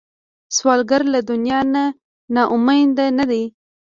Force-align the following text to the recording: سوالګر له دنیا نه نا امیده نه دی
سوالګر 0.55 1.01
له 1.13 1.19
دنیا 1.29 1.59
نه 1.73 1.83
نا 2.33 2.43
امیده 2.55 3.05
نه 3.17 3.25
دی 3.29 3.43